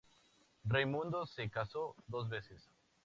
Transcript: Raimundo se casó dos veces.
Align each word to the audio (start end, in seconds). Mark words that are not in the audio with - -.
Raimundo 0.65 1.27
se 1.27 1.47
casó 1.51 1.95
dos 2.07 2.27
veces. 2.27 2.67